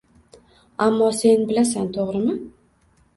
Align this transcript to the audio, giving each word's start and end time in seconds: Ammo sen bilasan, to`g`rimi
Ammo 0.85 1.09
sen 1.17 1.43
bilasan, 1.51 1.91
to`g`rimi 1.99 2.33